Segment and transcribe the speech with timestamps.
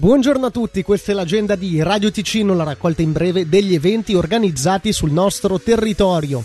[0.00, 4.14] Buongiorno a tutti, questa è l'agenda di Radio Ticino, la raccolta in breve degli eventi
[4.14, 6.42] organizzati sul nostro territorio.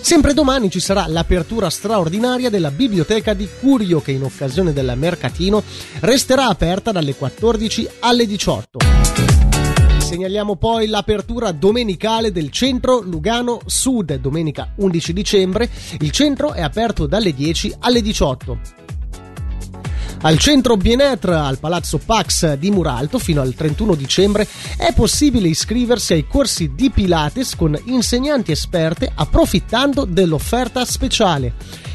[0.00, 5.62] Sempre domani ci sarà l'apertura straordinaria della biblioteca di Curio che in occasione del mercatino
[6.00, 9.03] resterà aperta dalle 14 alle 18.
[10.14, 15.68] Segnaliamo poi l'apertura domenicale del centro Lugano Sud, domenica 11 dicembre.
[15.98, 18.58] Il centro è aperto dalle 10 alle 18.
[20.20, 26.12] Al centro Bienetre, al Palazzo Pax di Muralto, fino al 31 dicembre, è possibile iscriversi
[26.12, 31.54] ai corsi di Pilates con insegnanti esperte approfittando dell'offerta speciale.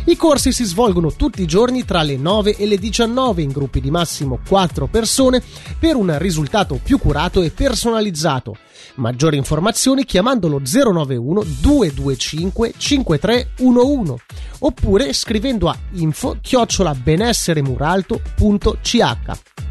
[0.09, 3.79] I corsi si svolgono tutti i giorni tra le 9 e le 19 in gruppi
[3.79, 5.39] di massimo 4 persone
[5.77, 8.57] per un risultato più curato e personalizzato.
[8.95, 14.13] Maggiori informazioni chiamandolo 091 225 5311
[14.61, 19.68] oppure scrivendo a info chiocciola benesseremuralto.ch.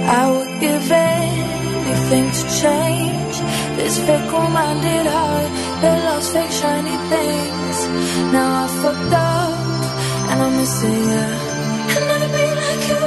[0.03, 1.60] I would give in.
[1.91, 3.35] Anything to change
[3.77, 7.77] this fickle-minded heart that loves fake shiny things.
[8.31, 11.27] Now I fucked up and I'm missing you.
[11.93, 13.03] I'll never be like you.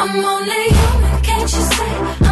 [0.00, 2.25] I'm only human, can't you see?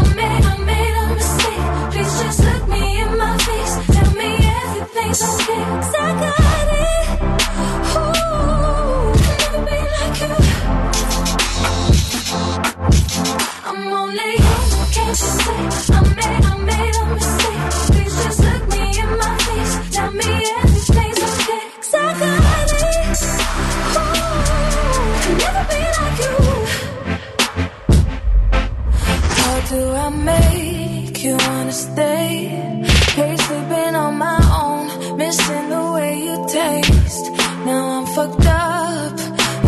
[35.16, 37.26] Missing the way you taste.
[37.66, 39.18] Now I'm fucked up,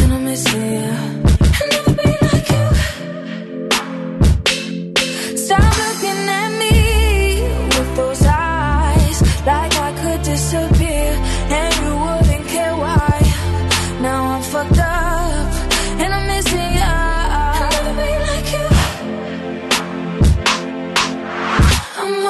[0.00, 0.95] and I'm missing you.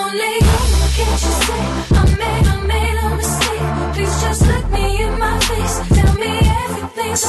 [0.06, 0.38] lonely.
[0.97, 1.53] Can't you see
[1.94, 3.94] I made, I made a mistake?
[3.94, 5.76] Please just look me in my face.
[5.97, 6.32] Tell me
[6.64, 7.25] everything's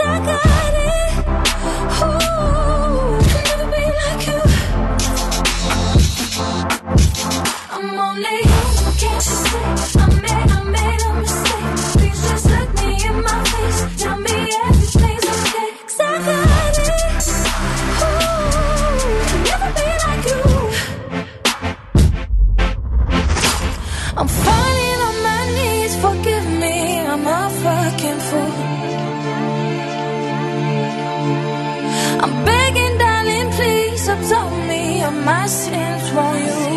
[0.00, 0.49] okay.
[35.12, 36.69] my sins, won't you?